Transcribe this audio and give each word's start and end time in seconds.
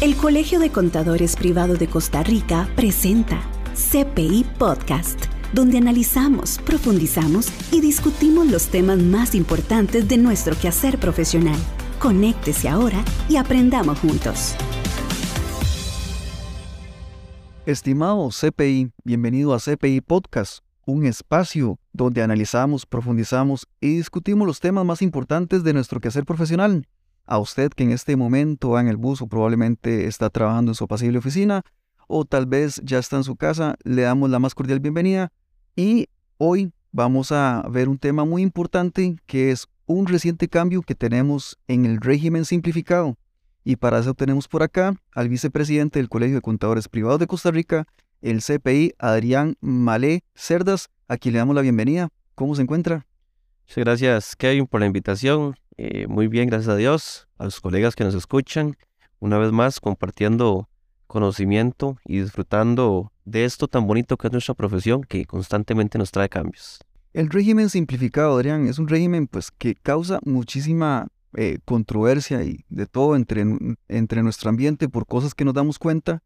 El 0.00 0.16
Colegio 0.16 0.60
de 0.60 0.72
Contadores 0.72 1.36
Privado 1.36 1.74
de 1.74 1.86
Costa 1.86 2.22
Rica 2.22 2.66
presenta 2.74 3.42
CPI 3.74 4.46
Podcast, 4.58 5.26
donde 5.52 5.76
analizamos, 5.76 6.58
profundizamos 6.64 7.52
y 7.70 7.82
discutimos 7.82 8.50
los 8.50 8.68
temas 8.68 8.98
más 8.98 9.34
importantes 9.34 10.08
de 10.08 10.16
nuestro 10.16 10.56
quehacer 10.56 10.96
profesional. 10.96 11.58
Conéctese 11.98 12.70
ahora 12.70 13.04
y 13.28 13.36
aprendamos 13.36 13.98
juntos. 13.98 14.54
Estimado 17.66 18.30
CPI, 18.30 18.92
bienvenido 19.04 19.52
a 19.52 19.58
CPI 19.58 20.00
Podcast, 20.00 20.60
un 20.86 21.04
espacio 21.04 21.78
donde 21.92 22.22
analizamos, 22.22 22.86
profundizamos 22.86 23.66
y 23.82 23.96
discutimos 23.96 24.46
los 24.46 24.60
temas 24.60 24.86
más 24.86 25.02
importantes 25.02 25.62
de 25.62 25.74
nuestro 25.74 26.00
quehacer 26.00 26.24
profesional. 26.24 26.86
A 27.30 27.38
usted 27.38 27.70
que 27.70 27.84
en 27.84 27.92
este 27.92 28.16
momento 28.16 28.70
va 28.70 28.80
en 28.80 28.88
el 28.88 28.96
bus 28.96 29.22
o 29.22 29.28
probablemente 29.28 30.08
está 30.08 30.30
trabajando 30.30 30.72
en 30.72 30.74
su 30.74 30.82
apacible 30.82 31.18
oficina 31.18 31.62
o 32.08 32.24
tal 32.24 32.46
vez 32.46 32.80
ya 32.84 32.98
está 32.98 33.18
en 33.18 33.22
su 33.22 33.36
casa, 33.36 33.76
le 33.84 34.02
damos 34.02 34.30
la 34.30 34.40
más 34.40 34.52
cordial 34.52 34.80
bienvenida 34.80 35.30
y 35.76 36.08
hoy 36.38 36.72
vamos 36.90 37.30
a 37.30 37.64
ver 37.70 37.88
un 37.88 37.98
tema 37.98 38.24
muy 38.24 38.42
importante 38.42 39.14
que 39.26 39.52
es 39.52 39.68
un 39.86 40.08
reciente 40.08 40.48
cambio 40.48 40.82
que 40.82 40.96
tenemos 40.96 41.56
en 41.68 41.86
el 41.86 42.00
régimen 42.00 42.44
simplificado. 42.44 43.16
Y 43.62 43.76
para 43.76 44.00
eso 44.00 44.14
tenemos 44.14 44.48
por 44.48 44.64
acá 44.64 44.96
al 45.14 45.28
vicepresidente 45.28 46.00
del 46.00 46.08
Colegio 46.08 46.34
de 46.34 46.42
Contadores 46.42 46.88
Privados 46.88 47.20
de 47.20 47.28
Costa 47.28 47.52
Rica, 47.52 47.86
el 48.22 48.42
CPI, 48.42 48.94
Adrián 48.98 49.56
Malé 49.60 50.24
Cerdas, 50.34 50.88
a 51.06 51.16
quien 51.16 51.34
le 51.34 51.38
damos 51.38 51.54
la 51.54 51.62
bienvenida. 51.62 52.08
¿Cómo 52.34 52.56
se 52.56 52.62
encuentra? 52.62 53.06
Muchas 53.70 53.84
gracias, 53.84 54.34
Kevin, 54.34 54.66
por 54.66 54.80
la 54.80 54.86
invitación. 54.86 55.54
Eh, 55.76 56.08
muy 56.08 56.26
bien, 56.26 56.48
gracias 56.48 56.74
a 56.74 56.76
Dios, 56.76 57.28
a 57.38 57.44
los 57.44 57.60
colegas 57.60 57.94
que 57.94 58.02
nos 58.02 58.16
escuchan, 58.16 58.76
una 59.20 59.38
vez 59.38 59.52
más 59.52 59.78
compartiendo 59.78 60.68
conocimiento 61.06 61.96
y 62.04 62.20
disfrutando 62.20 63.12
de 63.24 63.44
esto 63.44 63.68
tan 63.68 63.86
bonito 63.86 64.16
que 64.16 64.26
es 64.26 64.32
nuestra 64.32 64.54
profesión, 64.54 65.04
que 65.04 65.24
constantemente 65.24 65.98
nos 65.98 66.10
trae 66.10 66.28
cambios. 66.28 66.80
El 67.12 67.30
régimen 67.30 67.70
simplificado, 67.70 68.34
Adrián, 68.34 68.66
es 68.66 68.80
un 68.80 68.88
régimen 68.88 69.28
pues, 69.28 69.52
que 69.52 69.76
causa 69.76 70.18
muchísima 70.24 71.06
eh, 71.36 71.58
controversia 71.64 72.42
y 72.42 72.64
de 72.70 72.86
todo 72.86 73.14
entre, 73.14 73.44
entre 73.86 74.24
nuestro 74.24 74.50
ambiente 74.50 74.88
por 74.88 75.06
cosas 75.06 75.32
que 75.32 75.44
nos 75.44 75.54
damos 75.54 75.78
cuenta. 75.78 76.24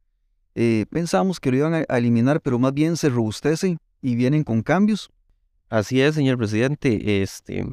Eh, 0.55 0.87
pensamos 0.89 1.41
que 1.41 1.51
lo 1.51 1.59
iban 1.59 1.75
a, 1.75 1.83
eliminar, 1.99 2.41
pero 2.41 2.59
más 2.59 2.73
bien 2.73 2.97
se 2.97 3.11
robustece 3.11 3.77
y 4.01 4.15
vienen 4.15 4.45
con 4.45 4.63
cambios. 4.63 5.11
Así 5.75 6.01
es, 6.01 6.15
señor 6.15 6.39
presidente. 6.39 7.21
Este, 7.21 7.67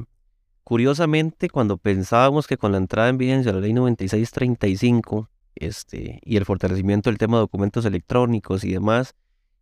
curiosamente, 0.64 1.48
cuando 1.48 1.76
pensábamos 1.76 2.48
que 2.48 2.56
con 2.56 2.72
la 2.72 2.78
entrada 2.78 3.08
en 3.08 3.16
vigencia 3.16 3.52
de 3.52 3.60
la 3.60 3.62
ley 3.62 3.72
9635 3.72 5.30
este, 5.54 6.18
y 6.24 6.36
el 6.36 6.44
fortalecimiento 6.44 7.10
del 7.10 7.18
tema 7.18 7.36
de 7.36 7.42
documentos 7.42 7.84
electrónicos 7.84 8.64
y 8.64 8.72
demás, 8.72 9.14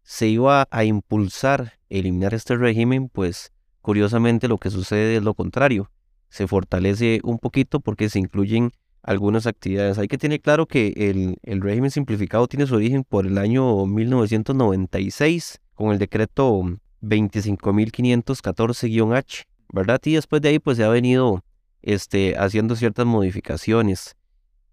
se 0.03 0.29
iba 0.29 0.67
a 0.71 0.85
impulsar 0.85 1.75
eliminar 1.91 2.33
este 2.33 2.57
régimen, 2.57 3.11
pues 3.11 3.53
curiosamente 3.83 4.49
lo 4.49 4.57
que 4.57 4.71
sucede 4.71 5.17
es 5.17 5.23
lo 5.23 5.35
contrario 5.35 5.91
se 6.31 6.47
fortalece 6.47 7.21
un 7.25 7.39
poquito 7.39 7.81
porque 7.81 8.09
se 8.09 8.19
incluyen 8.21 8.71
algunas 9.03 9.47
actividades. 9.47 9.99
Hay 9.99 10.09
que 10.09 10.17
tener 10.17 10.41
claro 10.41 10.67
que 10.67 10.95
el, 10.97 11.37
el 11.43 11.61
régimen 11.61 11.91
simplificado 11.91 12.47
tiene 12.47 12.67
su 12.67 12.77
origen 12.77 13.05
por 13.05 13.27
el 13.27 13.37
año 13.37 13.85
1996 13.85 15.61
con 15.75 15.93
el 15.93 15.99
decreto 15.99 16.65
25.514-H, 17.03 19.45
¿verdad? 19.73 20.01
Y 20.05 20.15
después 20.15 20.43
de 20.43 20.49
ahí 20.51 20.59
pues 20.59 20.77
se 20.77 20.85
ha 20.85 20.89
venido 20.89 21.43
este, 21.83 22.37
haciendo 22.37 22.77
ciertas 22.77 23.07
modificaciones. 23.07 24.17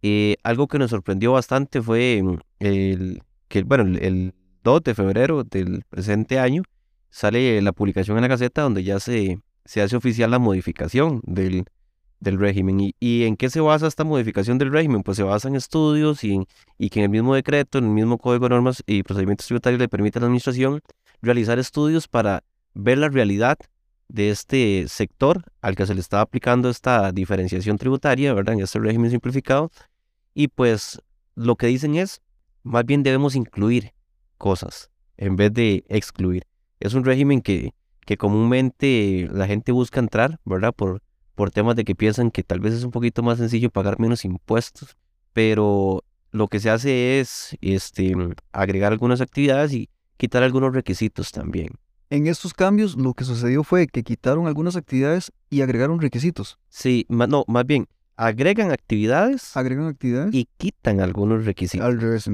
Eh, 0.02 0.36
algo 0.44 0.68
que 0.68 0.80
nos 0.80 0.90
sorprendió 0.92 1.34
bastante 1.34 1.82
fue 1.82 2.24
el, 2.60 3.22
que, 3.48 3.64
bueno, 3.64 3.84
el, 3.84 4.04
el 4.04 4.34
2 4.64 4.84
de 4.84 4.96
febrero 4.96 5.44
del 5.44 5.84
presente 5.90 6.40
año 6.40 6.64
sale 7.10 7.62
la 7.62 7.72
publicación 7.72 8.18
en 8.18 8.24
la 8.24 8.28
Gaceta 8.28 8.62
donde 8.62 8.84
ya 8.84 9.00
se 9.00 9.40
se 9.68 9.82
hace 9.82 9.98
oficial 9.98 10.32
la 10.32 10.40
modificación 10.40 11.22
del, 11.26 11.66
del 12.22 12.40
régimen. 12.40 12.94
¿Y, 13.00 13.24
en 13.26 13.36
qué 13.36 13.50
se 13.50 13.60
basa 13.60 13.88
esta 13.88 14.06
modificación 14.06 14.58
del 14.58 14.72
régimen? 14.72 15.04
Pues 15.04 15.18
se 15.18 15.24
basa 15.24 15.50
en 15.50 15.56
estudios 15.56 16.24
y, 16.24 16.40
y 16.78 16.90
que 16.90 17.00
en 17.00 17.04
el 17.04 17.10
mismo 17.10 17.36
decreto, 17.36 17.78
en 17.78 17.84
el 17.84 17.92
mismo 17.92 18.18
Código 18.18 18.46
de 18.46 18.56
Normas 18.56 18.82
y 18.88 19.04
Procedimientos 19.04 19.46
Tributarios 19.46 19.80
le 19.80 19.90
permite 19.90 20.18
a 20.18 20.22
la 20.22 20.28
Administración 20.28 20.82
realizar 21.22 21.60
estudios 21.60 22.08
para 22.08 22.44
ver 22.74 22.98
la 22.98 23.10
realidad 23.10 23.58
de 24.08 24.30
este 24.30 24.86
sector 24.88 25.44
al 25.62 25.76
que 25.76 25.86
se 25.86 25.94
le 25.94 26.00
está 26.00 26.22
aplicando 26.22 26.70
esta 26.70 27.12
diferenciación 27.12 27.78
tributaria, 27.78 28.34
¿verdad? 28.34 28.56
En 28.56 28.62
este 28.62 28.80
régimen 28.80 29.12
simplificado. 29.12 29.72
Y 30.34 30.48
pues 30.48 31.02
lo 31.36 31.56
que 31.56 31.68
dicen 31.68 31.96
es, 31.96 32.22
más 32.64 32.86
bien 32.86 33.04
debemos 33.04 33.36
incluir 33.36 33.94
cosas 34.38 34.92
en 35.18 35.36
vez 35.36 35.54
de 35.54 35.84
excluir. 35.90 36.44
Es 36.80 36.94
un 36.94 37.04
régimen 37.04 37.42
que, 37.42 37.74
que 38.06 38.18
comúnmente 38.18 39.28
la 39.32 39.48
gente 39.48 39.72
busca 39.72 40.00
entrar, 40.00 40.40
¿verdad? 40.46 40.74
Por, 40.74 41.02
por 41.36 41.52
temas 41.52 41.76
de 41.76 41.84
que 41.84 41.96
piensan 41.96 42.32
que 42.32 42.44
tal 42.44 42.60
vez 42.60 42.74
es 42.74 42.84
un 42.84 42.92
poquito 42.92 43.24
más 43.24 43.40
sencillo 43.40 43.70
pagar 43.70 44.00
menos 44.00 44.26
impuestos, 44.26 44.96
pero 45.34 46.04
lo 46.32 46.48
que 46.48 46.60
se 46.60 46.70
hace 46.70 47.20
es 47.20 47.58
este, 47.62 48.14
agregar 48.52 48.92
algunas 48.92 49.22
actividades 49.22 49.74
y 49.74 49.90
quitar 50.18 50.44
algunos 50.44 50.74
requisitos 50.74 51.32
también. 51.32 51.70
En 52.10 52.28
estos 52.28 52.54
cambios 52.54 52.96
lo 52.96 53.14
que 53.14 53.24
sucedió 53.24 53.64
fue 53.64 53.88
que 53.88 54.04
quitaron 54.04 54.48
algunas 54.48 54.76
actividades 54.76 55.32
y 55.50 55.62
agregaron 55.62 56.00
requisitos. 56.00 56.58
Sí, 56.70 57.06
no, 57.10 57.44
más 57.48 57.66
bien, 57.66 57.88
agregan 58.16 58.72
actividades. 58.72 59.56
Agregan 59.58 59.88
actividades. 59.88 60.34
Y 60.34 60.48
quitan 60.58 61.02
algunos 61.02 61.46
requisitos. 61.46 61.86
Al 61.86 62.00
revés. 62.00 62.30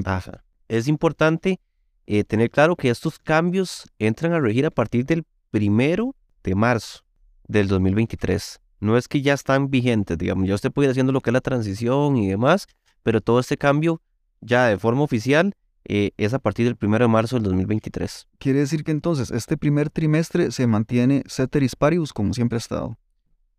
Es 0.68 0.88
importante 0.88 1.60
eh, 2.06 2.24
tener 2.24 2.50
claro 2.50 2.76
que 2.76 2.90
estos 2.90 3.18
cambios 3.18 3.88
entran 3.98 4.32
a 4.32 4.40
regir 4.40 4.64
a 4.66 4.70
partir 4.70 5.04
del 5.06 5.24
primero 5.50 6.14
de 6.42 6.54
marzo 6.54 7.00
del 7.48 7.68
2023. 7.68 8.60
No 8.80 8.96
es 8.96 9.08
que 9.08 9.22
ya 9.22 9.34
están 9.34 9.70
vigentes, 9.70 10.18
digamos, 10.18 10.46
ya 10.46 10.54
usted 10.54 10.70
puede 10.70 10.88
ir 10.88 10.90
haciendo 10.90 11.12
lo 11.12 11.20
que 11.20 11.30
es 11.30 11.34
la 11.34 11.40
transición 11.40 12.16
y 12.16 12.28
demás, 12.28 12.66
pero 13.02 13.20
todo 13.20 13.40
este 13.40 13.56
cambio 13.56 14.00
ya 14.40 14.66
de 14.66 14.78
forma 14.78 15.02
oficial 15.02 15.54
eh, 15.84 16.12
es 16.16 16.34
a 16.34 16.38
partir 16.38 16.66
del 16.66 16.76
primero 16.76 17.04
de 17.04 17.08
marzo 17.08 17.36
del 17.36 17.44
2023. 17.44 18.28
Quiere 18.38 18.60
decir 18.60 18.84
que 18.84 18.90
entonces 18.90 19.30
este 19.30 19.56
primer 19.56 19.90
trimestre 19.90 20.50
se 20.50 20.66
mantiene 20.66 21.22
ceteris 21.26 21.76
paribus 21.76 22.12
como 22.12 22.34
siempre 22.34 22.56
ha 22.56 22.58
estado. 22.58 22.98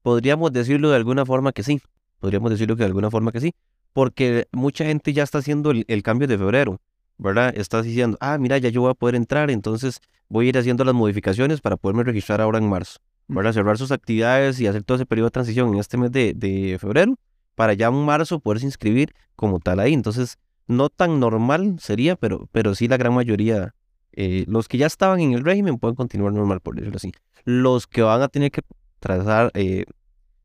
Podríamos 0.02 0.52
decirlo 0.52 0.90
de 0.90 0.96
alguna 0.96 1.26
forma 1.26 1.52
que 1.52 1.64
sí, 1.64 1.82
podríamos 2.20 2.52
decirlo 2.52 2.76
que 2.76 2.84
de 2.84 2.88
alguna 2.88 3.10
forma 3.10 3.32
que 3.32 3.42
sí, 3.42 3.54
porque 3.94 4.48
mucha 4.52 4.86
gente 4.86 5.14
ya 5.14 5.24
está 5.24 5.40
haciendo 5.40 5.72
el 5.72 6.04
cambio 6.04 6.28
de 6.28 6.38
febrero. 6.38 6.80
¿verdad? 7.18 7.54
Estás 7.56 7.86
diciendo, 7.86 8.18
ah, 8.20 8.38
mira, 8.38 8.58
ya 8.58 8.70
yo 8.70 8.82
voy 8.82 8.92
a 8.92 8.94
poder 8.94 9.16
entrar, 9.16 9.50
entonces 9.50 10.02
voy 10.28 10.48
a 10.48 10.50
ir 10.50 10.58
haciendo 10.58 10.84
las 10.84 10.94
modificaciones 10.94 11.62
para 11.62 11.78
poderme 11.78 12.04
registrar 12.04 12.42
ahora 12.42 12.58
en 12.58 12.70
marzo, 12.70 13.00
¿verdad? 13.28 13.54
Cerrar 13.54 13.78
sus 13.78 13.92
actividades 13.92 14.60
y 14.60 14.68
hacer 14.68 14.84
todo 14.84 14.96
ese 14.96 15.06
periodo 15.06 15.28
de 15.28 15.32
transición 15.32 15.74
en 15.74 15.80
este 15.80 15.98
mes 15.98 16.12
de, 16.12 16.78
febrero, 16.80 17.16
para 17.56 17.74
ya 17.74 17.88
en 17.88 18.06
marzo 18.06 18.40
poderse 18.40 18.66
inscribir 18.66 19.14
como 19.36 19.60
tal 19.60 19.80
ahí. 19.80 19.94
Entonces, 19.94 20.38
no 20.68 20.90
tan 20.90 21.20
normal 21.20 21.78
sería, 21.80 22.16
pero, 22.16 22.50
pero 22.52 22.76
sí 22.76 22.88
la 22.88 22.98
gran 22.98 23.14
mayoría, 23.14 23.74
eh, 24.14 24.46
los 24.48 24.68
que 24.68 24.78
ya 24.78 24.88
estaban 24.88 25.20
en 25.20 25.34
el 25.34 25.44
régimen 25.44 25.78
pueden 25.78 25.96
continuar 25.96 26.34
normal, 26.34 26.62
por 26.62 26.76
decirlo 26.76 26.98
así. 26.98 27.12
Los 27.44 27.88
que 27.88 28.02
van 28.02 28.22
a 28.22 28.28
tener 28.28 28.52
que 28.52 28.62
trazar, 29.00 29.52
eh, 29.54 29.86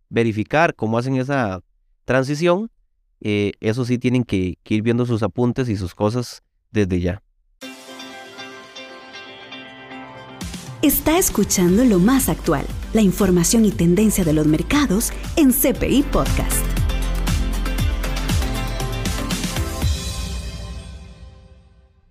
verificar 0.09 0.75
cómo 0.75 0.99
hacen 0.99 1.17
esa 1.17 1.61
transición, 2.05 2.71
eh, 3.21 3.53
eso 3.61 3.85
sí 3.85 3.99
tienen 3.99 4.25
que, 4.25 4.59
que 4.63 4.75
ir 4.75 4.83
viendo 4.83 5.07
sus 5.07 5.23
apuntes 5.23 5.69
y 5.69 5.77
sus 5.77 5.95
cosas 5.95 6.43
desde 6.71 7.01
ya. 7.01 7.23
Está 10.83 11.19
escuchando 11.19 11.85
lo 11.85 11.99
más 11.99 12.31
actual, 12.31 12.65
la 12.95 13.03
información 13.03 13.67
y 13.67 13.71
tendencia 13.71 14.25
de 14.25 14.33
los 14.33 14.47
mercados 14.47 15.13
en 15.37 15.53
CPI 15.53 16.05
Podcast. 16.05 16.80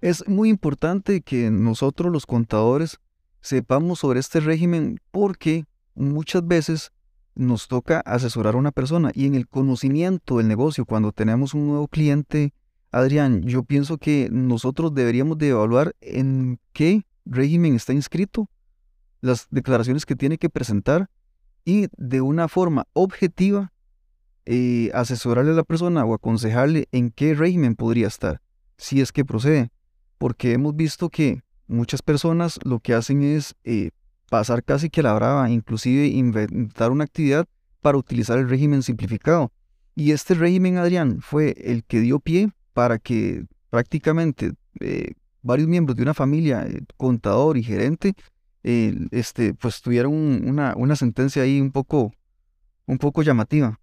Es 0.02 0.28
muy 0.28 0.50
importante 0.50 1.22
que 1.22 1.52
nosotros 1.52 2.12
los 2.12 2.26
contadores 2.26 3.00
sepamos 3.42 4.00
sobre 4.00 4.20
este 4.20 4.40
régimen 4.40 5.00
porque 5.12 5.66
muchas 5.96 6.46
veces 6.48 6.92
nos 7.36 7.68
toca 7.68 8.00
asesorar 8.02 8.56
a 8.56 8.58
una 8.58 8.72
persona 8.72 9.12
y 9.14 9.26
en 9.26 9.36
el 9.36 9.48
conocimiento 9.48 10.38
del 10.38 10.48
negocio, 10.48 10.86
cuando 10.86 11.12
tenemos 11.12 11.54
un 11.54 11.68
nuevo 11.68 11.88
cliente 11.88 12.54
Adrián, 12.92 13.44
yo 13.44 13.64
pienso 13.64 13.98
que 13.98 14.30
nosotros 14.32 14.94
deberíamos 14.94 15.38
de 15.38 15.50
evaluar 15.50 15.96
en 16.02 16.60
qué 16.74 17.06
régimen 17.26 17.76
está 17.76 17.94
inscrito, 17.94 18.50
las 19.22 19.48
declaraciones 19.52 20.06
que 20.06 20.16
tiene 20.16 20.38
que 20.38 20.50
presentar 20.50 21.10
y 21.66 21.88
de 21.98 22.22
una 22.22 22.48
forma 22.48 22.88
objetiva 22.94 23.72
eh, 24.46 24.90
asesorarle 24.94 25.52
a 25.52 25.56
la 25.56 25.64
persona 25.64 26.04
o 26.06 26.16
aconsejarle 26.16 26.88
en 26.92 27.12
qué 27.12 27.36
régimen 27.36 27.76
podría 27.76 28.08
estar, 28.08 28.42
si 28.78 29.02
es 29.02 29.12
que 29.12 29.24
procede. 29.24 29.72
Porque 30.20 30.54
hemos 30.54 30.76
visto 30.76 31.10
que 31.10 31.42
muchas 31.66 32.04
personas 32.04 32.60
lo 32.64 32.80
que 32.80 32.94
hacen 32.94 33.24
es 33.24 33.56
eh, 33.64 33.90
pasar 34.30 34.64
casi 34.64 34.90
que 34.90 35.00
a 35.00 35.04
la 35.04 35.14
brava, 35.14 35.50
inclusive 35.50 36.06
inventar 36.08 36.92
una 36.92 37.06
actividad 37.06 37.48
para 37.82 37.98
utilizar 37.98 38.38
el 38.38 38.50
régimen 38.50 38.84
simplificado. 38.84 39.52
Y 39.96 40.12
este 40.12 40.34
régimen, 40.34 40.78
Adrián, 40.78 41.22
fue 41.22 41.56
el 41.58 41.84
que 41.86 42.02
dio 42.02 42.20
pie 42.20 42.52
para 42.74 43.00
que 43.00 43.46
prácticamente 43.70 44.52
eh, 44.82 45.14
varios 45.42 45.70
miembros 45.70 45.96
de 45.96 46.04
una 46.04 46.14
familia, 46.14 46.68
eh, 46.68 46.82
contador 46.98 47.58
y 47.58 47.64
gerente, 47.64 48.14
este, 48.62 49.54
pues 49.54 49.82
tuvieron 49.82 50.14
una, 50.14 50.74
una 50.76 50.96
sentencia 50.98 51.44
ahí 51.44 51.62
un 51.62 51.72
poco, 51.72 52.12
un 52.86 52.98
poco 52.98 53.24
llamativa. 53.24 53.80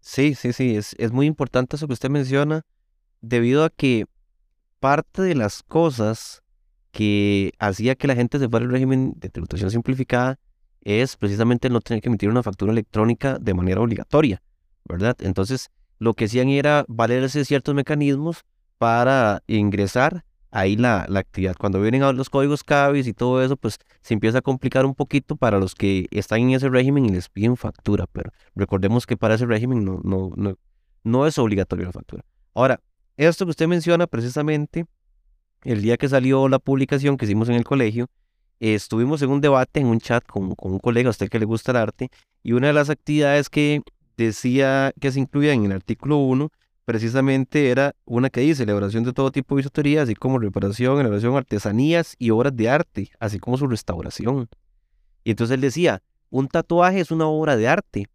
Sí, 0.00 0.34
sí, 0.34 0.52
sí, 0.54 0.76
es, 0.76 0.96
es 0.98 1.12
muy 1.12 1.26
importante 1.26 1.76
eso 1.76 1.86
que 1.86 1.92
usted 1.92 2.10
menciona, 2.10 2.62
debido 3.20 3.64
a 3.64 3.70
que 3.70 4.06
parte 4.84 5.22
de 5.22 5.34
las 5.34 5.62
cosas 5.62 6.42
que 6.90 7.54
hacía 7.58 7.94
que 7.94 8.06
la 8.06 8.14
gente 8.14 8.38
se 8.38 8.50
fuera 8.50 8.66
al 8.66 8.70
régimen 8.70 9.14
de 9.16 9.30
tributación 9.30 9.70
simplificada 9.70 10.38
es 10.82 11.16
precisamente 11.16 11.70
no 11.70 11.80
tener 11.80 12.02
que 12.02 12.10
emitir 12.10 12.28
una 12.28 12.42
factura 12.42 12.70
electrónica 12.70 13.38
de 13.38 13.54
manera 13.54 13.80
obligatoria, 13.80 14.42
¿verdad? 14.84 15.16
Entonces, 15.20 15.70
lo 15.98 16.12
que 16.12 16.26
hacían 16.26 16.50
era 16.50 16.84
valerse 16.86 17.46
ciertos 17.46 17.74
mecanismos 17.74 18.44
para 18.76 19.42
ingresar 19.46 20.26
ahí 20.50 20.76
la, 20.76 21.06
la 21.08 21.20
actividad. 21.20 21.56
Cuando 21.58 21.80
vienen 21.80 22.02
a 22.02 22.12
los 22.12 22.28
códigos 22.28 22.62
CABIS 22.62 23.06
y 23.06 23.14
todo 23.14 23.42
eso, 23.42 23.56
pues 23.56 23.78
se 24.02 24.12
empieza 24.12 24.40
a 24.40 24.42
complicar 24.42 24.84
un 24.84 24.94
poquito 24.94 25.34
para 25.34 25.58
los 25.58 25.74
que 25.74 26.08
están 26.10 26.40
en 26.40 26.50
ese 26.50 26.68
régimen 26.68 27.06
y 27.06 27.08
les 27.08 27.30
piden 27.30 27.56
factura, 27.56 28.06
pero 28.12 28.32
recordemos 28.54 29.06
que 29.06 29.16
para 29.16 29.36
ese 29.36 29.46
régimen 29.46 29.82
no, 29.82 30.02
no, 30.04 30.30
no, 30.36 30.58
no 31.04 31.26
es 31.26 31.38
obligatorio 31.38 31.86
la 31.86 31.92
factura. 31.92 32.22
Ahora, 32.52 32.80
esto 33.16 33.44
que 33.44 33.50
usted 33.50 33.68
menciona 33.68 34.06
precisamente, 34.06 34.86
el 35.62 35.82
día 35.82 35.96
que 35.96 36.08
salió 36.08 36.48
la 36.48 36.58
publicación 36.58 37.16
que 37.16 37.24
hicimos 37.24 37.48
en 37.48 37.54
el 37.54 37.64
colegio, 37.64 38.08
estuvimos 38.60 39.22
en 39.22 39.30
un 39.30 39.40
debate, 39.40 39.80
en 39.80 39.86
un 39.86 40.00
chat 40.00 40.24
con, 40.26 40.54
con 40.54 40.72
un 40.72 40.78
colega, 40.78 41.08
a 41.08 41.10
usted 41.10 41.28
que 41.28 41.38
le 41.38 41.44
gusta 41.44 41.72
el 41.72 41.76
arte, 41.76 42.10
y 42.42 42.52
una 42.52 42.68
de 42.68 42.72
las 42.72 42.90
actividades 42.90 43.48
que 43.48 43.82
decía 44.16 44.92
que 45.00 45.10
se 45.10 45.20
incluía 45.20 45.52
en 45.52 45.64
el 45.64 45.72
artículo 45.72 46.18
1 46.18 46.50
precisamente 46.84 47.70
era 47.70 47.94
una 48.04 48.30
que 48.30 48.40
dice 48.40 48.62
elaboración 48.64 49.04
de 49.04 49.12
todo 49.12 49.32
tipo 49.32 49.54
de 49.54 49.60
bisutería, 49.60 50.02
así 50.02 50.14
como 50.14 50.38
reparación, 50.38 51.00
elaboración 51.00 51.36
artesanías 51.36 52.14
y 52.18 52.30
obras 52.30 52.54
de 52.54 52.68
arte, 52.68 53.10
así 53.18 53.38
como 53.38 53.56
su 53.56 53.66
restauración. 53.66 54.48
Y 55.24 55.30
entonces 55.30 55.54
él 55.54 55.60
decía, 55.62 56.02
un 56.30 56.48
tatuaje 56.48 57.00
es 57.00 57.10
una 57.10 57.26
obra 57.26 57.56
de 57.56 57.68
arte. 57.68 58.06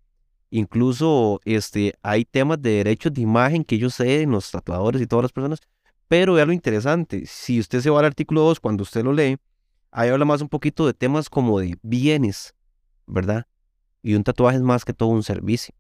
Incluso 0.51 1.39
este, 1.45 1.93
hay 2.01 2.25
temas 2.25 2.61
de 2.61 2.71
derechos 2.71 3.13
de 3.13 3.21
imagen 3.21 3.63
que 3.63 3.77
yo 3.77 3.89
sé 3.89 4.21
en 4.21 4.31
los 4.31 4.49
tatuadores 4.49 5.01
y 5.01 5.07
todas 5.07 5.23
las 5.23 5.31
personas, 5.31 5.59
pero 6.07 6.33
vea 6.33 6.45
lo 6.45 6.53
interesante, 6.53 7.25
si 7.27 7.59
usted 7.59 7.81
se 7.81 7.89
va 7.89 7.99
al 7.99 8.05
artículo 8.05 8.41
2, 8.41 8.59
cuando 8.59 8.81
usted 8.81 9.03
lo 9.03 9.13
lee, 9.13 9.37
ahí 9.91 10.09
habla 10.09 10.25
más 10.25 10.41
un 10.41 10.49
poquito 10.49 10.87
de 10.87 10.93
temas 10.93 11.29
como 11.29 11.59
de 11.59 11.77
bienes, 11.83 12.55
¿verdad? 13.05 13.45
Y 14.01 14.15
un 14.15 14.23
tatuaje 14.23 14.57
es 14.57 14.63
más 14.63 14.85
que 14.85 14.93
todo 14.93 15.09
un 15.09 15.23
servicio. 15.23 15.75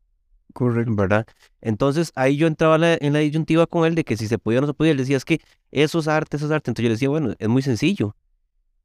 Correcto. 0.53 0.95
¿verdad? 0.95 1.27
Entonces 1.61 2.11
ahí 2.15 2.37
yo 2.37 2.47
entraba 2.47 2.77
en 2.99 3.13
la 3.13 3.19
disyuntiva 3.19 3.67
con 3.67 3.85
él 3.85 3.95
de 3.95 4.03
que 4.03 4.17
si 4.17 4.27
se 4.27 4.37
podía 4.37 4.59
o 4.59 4.61
no 4.61 4.67
se 4.67 4.73
podía. 4.73 4.91
Él 4.91 4.97
decía, 4.97 5.17
es 5.17 5.25
que 5.25 5.41
eso 5.71 5.99
es 5.99 6.07
arte, 6.07 6.37
eso 6.37 6.47
es 6.47 6.51
arte. 6.51 6.71
Entonces 6.71 6.83
yo 6.83 6.89
le 6.89 6.95
decía, 6.95 7.09
bueno, 7.09 7.33
es 7.37 7.47
muy 7.47 7.61
sencillo. 7.61 8.15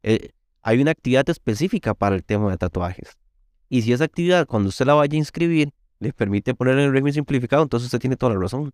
Eh, 0.02 0.30
hay 0.62 0.80
una 0.80 0.90
actividad 0.90 1.28
específica 1.28 1.94
para 1.94 2.16
el 2.16 2.24
tema 2.24 2.50
de 2.50 2.58
tatuajes. 2.58 3.16
Y 3.74 3.82
si 3.82 3.92
esa 3.92 4.04
actividad, 4.04 4.46
cuando 4.46 4.68
usted 4.68 4.86
la 4.86 4.94
vaya 4.94 5.14
a 5.14 5.16
inscribir, 5.16 5.72
le 5.98 6.12
permite 6.12 6.54
poner 6.54 6.78
en 6.78 6.84
el 6.84 6.92
régimen 6.92 7.12
simplificado, 7.12 7.64
entonces 7.64 7.86
usted 7.86 7.98
tiene 7.98 8.14
toda 8.14 8.32
la 8.32 8.38
razón. 8.38 8.70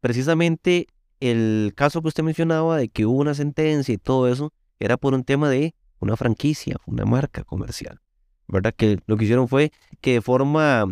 Precisamente 0.00 0.88
el 1.20 1.72
caso 1.74 2.02
que 2.02 2.08
usted 2.08 2.22
mencionaba 2.22 2.76
de 2.76 2.88
que 2.88 3.06
hubo 3.06 3.18
una 3.18 3.34
sentencia 3.34 3.94
y 3.94 3.98
todo 3.98 4.28
eso, 4.28 4.52
era 4.78 4.96
por 4.96 5.14
un 5.14 5.24
tema 5.24 5.48
de 5.48 5.74
una 6.00 6.16
franquicia, 6.16 6.76
una 6.86 7.04
marca 7.04 7.44
comercial, 7.44 8.00
¿verdad? 8.48 8.74
Que 8.76 8.98
lo 9.06 9.16
que 9.16 9.24
hicieron 9.24 9.48
fue 9.48 9.72
que 10.00 10.14
de 10.14 10.20
forma 10.20 10.84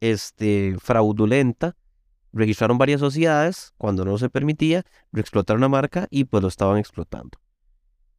este, 0.00 0.76
fraudulenta 0.80 1.76
registraron 2.38 2.78
varias 2.78 3.00
sociedades 3.00 3.72
cuando 3.76 4.04
no 4.04 4.16
se 4.18 4.30
permitía, 4.30 4.84
explotar 5.14 5.56
una 5.56 5.68
marca 5.68 6.06
y 6.10 6.24
pues 6.24 6.42
lo 6.42 6.48
estaban 6.48 6.78
explotando. 6.78 7.38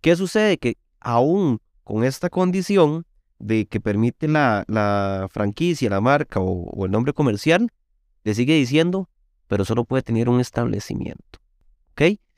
¿Qué 0.02 0.16
sucede? 0.16 0.58
Que 0.58 0.78
aún 1.00 1.60
con 1.84 2.04
esta 2.04 2.30
condición 2.30 3.06
de 3.40 3.66
que 3.66 3.80
permite 3.80 4.28
la, 4.28 4.64
la 4.68 5.28
franquicia, 5.32 5.90
la 5.90 6.02
marca 6.02 6.40
o, 6.40 6.70
o 6.70 6.86
el 6.86 6.92
nombre 6.92 7.14
comercial, 7.14 7.70
le 8.24 8.36
sigue 8.36 8.54
diciendo, 8.54 9.10
pero 9.48 9.66
solo 9.66 9.86
puede 9.86 10.04
tener 10.04 10.30
un 10.30 10.40
establecimiento. 10.40 11.40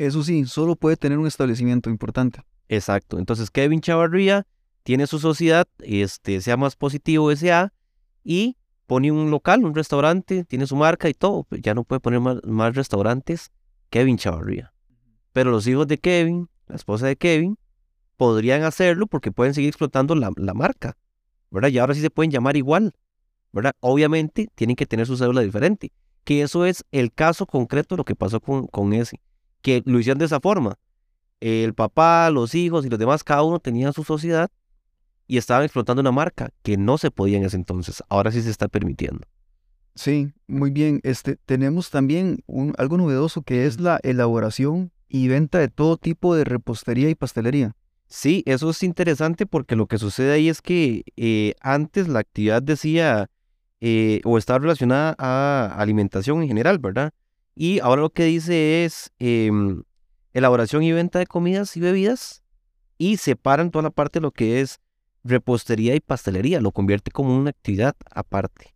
Eso 0.02 0.24
sí, 0.24 0.46
solo 0.46 0.76
puede 0.76 0.98
tener 0.98 1.20
un 1.20 1.28
establecimiento 1.28 1.92
importante. 1.92 2.42
Exacto. 2.68 3.20
Entonces 3.20 3.52
Kevin 3.52 3.82
Chavarría 3.82 4.48
tiene 4.82 5.06
su 5.06 5.20
sociedad, 5.20 5.68
este, 5.78 6.42
sea 6.42 6.58
más 6.58 6.76
positivo 6.76 7.32
SA, 7.36 7.72
y 8.24 8.58
pone 8.92 9.10
un 9.10 9.32
local, 9.32 9.64
un 9.64 9.74
restaurante, 9.74 10.44
tiene 10.44 10.68
su 10.68 10.76
marca 10.76 11.08
y 11.08 11.14
todo. 11.14 11.46
Pues, 11.46 11.62
ya 11.62 11.74
no 11.74 11.86
puede 11.86 12.02
poner 12.02 12.20
más, 12.20 12.76
restaurantes 12.76 13.50
Kevin 13.90 14.18
Chavarría. 14.18 14.74
Pero 15.32 15.50
los 15.50 15.66
hijos 15.66 15.88
de 15.88 15.98
Kevin, 15.98 16.50
la 16.68 16.76
esposa 16.76 17.08
de 17.08 17.16
Kevin, 17.16 17.58
podrían 18.18 18.64
hacerlo 18.64 19.08
porque 19.08 19.32
pueden 19.32 19.54
seguir 19.54 19.70
explotando 19.70 20.14
la, 20.14 20.54
marca, 20.54 20.98
¿verdad? 21.52 21.70
Y 21.70 21.78
ahora 21.78 21.94
sí 21.94 22.02
se 22.02 22.10
pueden 22.10 22.32
llamar 22.32 22.58
igual, 22.58 22.92
¿verdad? 23.54 23.72
Obviamente 23.80 24.50
tienen 24.56 24.76
que 24.76 24.86
tener 24.86 25.08
su 25.08 25.16
cédula 25.16 25.40
diferente, 25.40 25.94
que 26.26 26.42
eso 26.42 26.66
es 26.66 26.84
el 26.92 27.14
caso 27.14 27.46
concreto 27.46 27.96
de 27.96 28.00
lo 28.00 28.04
que 28.04 28.16
pasó 28.16 28.42
con, 28.42 28.68
con 28.68 28.92
ese 28.92 29.22
que 29.62 29.84
lo 29.86 30.02
hicieron 30.02 30.20
de 30.20 30.26
esa 30.26 30.42
forma. 30.42 30.78
El 31.40 31.74
papá, 31.76 32.30
los 32.30 32.56
hijos 32.56 32.86
y 32.86 32.90
los 32.90 33.00
demás, 33.00 33.24
cada 33.24 33.44
uno 33.44 33.60
tenía 33.60 33.94
su 33.94 34.04
sociedad 34.04 34.52
y 35.32 35.38
estaban 35.38 35.64
explotando 35.64 36.02
una 36.02 36.12
marca 36.12 36.50
que 36.62 36.76
no 36.76 36.98
se 36.98 37.10
podía 37.10 37.38
en 37.38 37.46
ese 37.46 37.56
entonces. 37.56 38.04
Ahora 38.10 38.34
sí 38.34 38.42
se 38.42 38.50
está 38.50 38.68
permitiendo. 38.68 39.26
Sí, 39.96 40.34
muy 40.46 40.72
bien. 40.72 41.00
Este, 41.04 41.38
tenemos 41.38 41.90
también 41.90 42.44
un, 42.48 42.74
algo 42.78 42.98
novedoso 42.98 43.42
que 43.42 43.66
es 43.66 43.80
la 43.80 43.98
elaboración 44.04 44.92
y 45.08 45.30
venta 45.30 45.58
de 45.58 45.70
todo 45.70 45.96
tipo 45.96 46.36
de 46.36 46.44
repostería 46.44 47.10
y 47.10 47.16
pastelería. 47.16 47.78
Sí, 48.08 48.44
eso 48.46 48.72
es 48.72 48.84
interesante 48.84 49.46
porque 49.46 49.78
lo 49.78 49.88
que 49.88 50.00
sucede 50.00 50.34
ahí 50.34 50.50
es 50.50 50.62
que 50.62 51.06
eh, 51.16 51.54
antes 51.62 52.10
la 52.10 52.20
actividad 52.20 52.62
decía 52.62 53.30
eh, 53.80 54.20
o 54.26 54.38
estaba 54.38 54.60
relacionada 54.60 55.16
a 55.18 55.78
alimentación 55.78 56.42
en 56.42 56.50
general, 56.50 56.78
¿verdad? 56.78 57.14
Y 57.56 57.80
ahora 57.80 58.02
lo 58.02 58.10
que 58.10 58.26
dice 58.26 58.84
es 58.84 59.14
em, 59.18 59.84
elaboración 60.34 60.84
y 60.84 60.92
venta 60.92 61.20
de 61.20 61.26
comidas 61.26 61.78
y 61.78 61.80
bebidas 61.80 62.44
y 62.98 63.16
separan 63.16 63.72
toda 63.72 63.84
la 63.84 63.92
parte 63.92 64.20
de 64.20 64.24
lo 64.24 64.32
que 64.32 64.60
es 64.60 64.82
repostería 65.24 65.96
y 65.96 66.00
pastelería, 66.00 66.62
lo 66.62 66.72
convierte 66.72 67.12
como 67.12 67.36
una 67.36 67.52
actividad 67.52 67.96
aparte. 68.12 68.74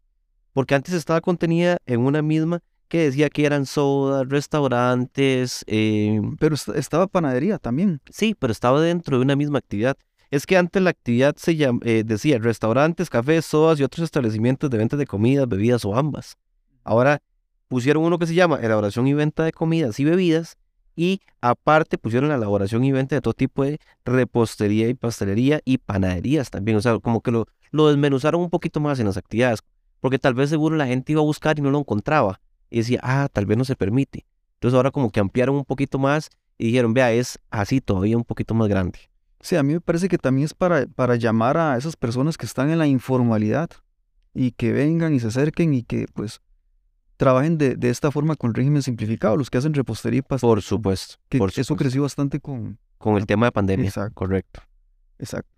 Porque 0.53 0.75
antes 0.75 0.93
estaba 0.93 1.21
contenida 1.21 1.77
en 1.85 2.01
una 2.01 2.21
misma 2.21 2.61
que 2.87 2.99
decía 2.99 3.29
que 3.29 3.45
eran 3.45 3.65
sodas, 3.65 4.27
restaurantes. 4.29 5.63
Em, 5.67 6.37
pero 6.37 6.55
estaba 6.75 7.07
panadería 7.07 7.57
también. 7.57 7.99
Sí, 8.09 8.35
pero 8.37 8.51
estaba 8.51 8.79
dentro 8.81 9.17
de 9.17 9.23
una 9.23 9.35
misma 9.35 9.59
actividad. 9.59 9.97
Es 10.31 10.45
que 10.45 10.57
antes 10.57 10.81
la 10.81 10.91
actividad 10.91 11.35
se 11.37 11.51
eh, 11.51 12.03
decía 12.05 12.39
restaurantes, 12.39 13.09
cafés, 13.09 13.45
sodas 13.45 13.79
y 13.79 13.83
otros 13.83 14.03
establecimientos 14.03 14.69
de 14.69 14.77
venta 14.77 14.97
de 14.97 15.05
comidas, 15.05 15.47
bebidas 15.47 15.85
o 15.85 15.95
ambas. 15.95 16.37
Ahora 16.83 17.21
pusieron 17.67 18.03
uno 18.03 18.19
que 18.19 18.27
se 18.27 18.35
llama 18.35 18.59
elaboración 18.61 19.07
y 19.07 19.13
venta 19.13 19.43
de 19.43 19.51
comidas 19.51 19.99
y 19.99 20.05
bebidas 20.05 20.57
Y 20.95 21.21
aparte 21.41 21.97
pusieron 21.97 22.29
la 22.29 22.35
elaboración 22.35 22.83
y 22.83 22.91
venta 22.91 23.15
de 23.15 23.21
todo 23.21 23.33
tipo 23.33 23.63
de 23.63 23.79
repostería 24.05 24.87
y 24.87 24.93
pastelería 24.93 25.59
y 25.65 25.77
panaderías 25.77 26.49
también. 26.49 26.77
O 26.77 26.81
sea, 26.81 26.99
como 26.99 27.21
que 27.21 27.31
lo, 27.31 27.47
lo 27.71 27.87
desmenuzaron 27.87 28.41
un 28.41 28.49
poquito 28.49 28.79
más 28.79 28.99
en 28.99 29.07
las 29.07 29.17
actividades. 29.17 29.59
Porque 29.99 30.19
tal 30.19 30.33
vez 30.33 30.49
seguro 30.49 30.75
la 30.75 30.87
gente 30.87 31.11
iba 31.11 31.21
a 31.21 31.25
buscar 31.25 31.59
y 31.59 31.61
no 31.61 31.71
lo 31.71 31.79
encontraba. 31.79 32.39
Y 32.69 32.77
decía, 32.77 32.99
ah, 33.03 33.27
tal 33.31 33.45
vez 33.45 33.57
no 33.57 33.65
se 33.65 33.75
permite. 33.75 34.25
Entonces 34.55 34.75
ahora 34.75 34.91
como 34.91 35.09
que 35.11 35.19
ampliaron 35.19 35.55
un 35.55 35.65
poquito 35.65 35.99
más 35.99 36.29
y 36.57 36.67
dijeron, 36.67 36.93
vea, 36.93 37.11
es 37.11 37.39
así 37.49 37.81
todavía 37.81 38.17
un 38.17 38.23
poquito 38.23 38.53
más 38.53 38.67
grande. 38.67 38.99
Sí, 39.41 39.55
a 39.55 39.63
mí 39.63 39.73
me 39.73 39.81
parece 39.81 40.07
que 40.07 40.17
también 40.17 40.45
es 40.45 40.53
para, 40.53 40.87
para 40.87 41.15
llamar 41.17 41.57
a 41.57 41.77
esas 41.77 41.95
personas 41.95 42.37
que 42.37 42.45
están 42.45 42.71
en 42.71 42.79
la 42.79 42.87
informalidad 42.87 43.69
y 44.33 44.51
que 44.51 44.71
vengan 44.71 45.13
y 45.13 45.19
se 45.19 45.27
acerquen 45.27 45.73
y 45.73 45.83
que 45.83 46.07
pues 46.13 46.41
trabajen 47.17 47.57
de, 47.57 47.75
de 47.75 47.89
esta 47.89 48.11
forma 48.11 48.35
con 48.35 48.53
régimen 48.53 48.81
simplificado, 48.81 49.37
los 49.37 49.49
que 49.49 49.57
hacen 49.57 49.73
repostería 49.73 50.19
y 50.19 50.21
pastelería. 50.21 50.55
Por 50.55 50.61
supuesto. 50.61 51.15
Que 51.29 51.37
por 51.37 51.51
eso 51.55 51.75
creció 51.75 52.01
bastante 52.03 52.39
con... 52.39 52.77
Con 52.97 53.17
el 53.17 53.25
tema 53.25 53.47
de 53.47 53.51
pandemia. 53.51 53.87
Exacto. 53.87 54.15
Correcto. 54.15 54.61
Exacto. 55.19 55.49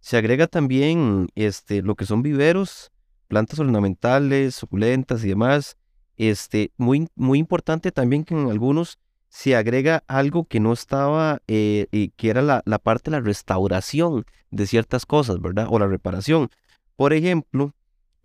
Se 0.00 0.16
agrega 0.16 0.46
también 0.46 1.28
este, 1.34 1.82
lo 1.82 1.94
que 1.94 2.04
son 2.04 2.22
viveros, 2.22 2.92
plantas 3.28 3.58
ornamentales, 3.58 4.54
suculentas 4.54 5.24
y 5.24 5.28
demás. 5.28 5.76
Este, 6.16 6.72
muy, 6.76 7.08
muy 7.14 7.38
importante 7.38 7.92
también 7.92 8.24
que 8.24 8.34
en 8.34 8.50
algunos 8.50 8.98
se 9.28 9.56
agrega 9.56 10.04
algo 10.06 10.46
que 10.46 10.60
no 10.60 10.72
estaba, 10.72 11.42
eh, 11.46 12.10
que 12.16 12.30
era 12.30 12.42
la, 12.42 12.62
la 12.64 12.78
parte 12.78 13.10
de 13.10 13.18
la 13.18 13.22
restauración 13.22 14.24
de 14.50 14.66
ciertas 14.66 15.06
cosas, 15.06 15.40
¿verdad? 15.40 15.66
O 15.70 15.78
la 15.78 15.86
reparación. 15.86 16.50
Por 16.96 17.12
ejemplo, 17.12 17.74